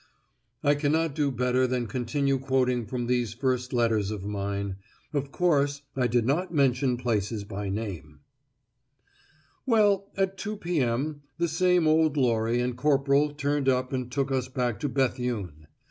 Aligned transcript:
I 0.63 0.73
cannot 0.73 1.13
do 1.13 1.29
better 1.29 1.67
than 1.67 1.85
continue 1.85 2.39
quoting 2.39 2.87
from 2.87 3.05
these 3.05 3.35
first 3.35 3.71
letters 3.71 4.09
of 4.09 4.25
mine; 4.25 4.77
of 5.13 5.31
course, 5.31 5.83
I 5.95 6.07
did 6.07 6.25
not 6.25 6.51
mention 6.51 6.97
places 6.97 7.43
by 7.43 7.69
name: 7.69 8.21
"Well, 9.67 10.09
at 10.17 10.39
2.0 10.39 10.59
p.m. 10.59 11.21
the 11.37 11.47
same 11.47 11.85
old 11.87 12.17
lorry 12.17 12.59
and 12.59 12.75
corporal 12.75 13.29
turned 13.29 13.69
up 13.69 13.93
and 13.93 14.11
took 14.11 14.31
us 14.31 14.47
back 14.47 14.79
to 14.79 14.89
Béthune. 14.89 15.67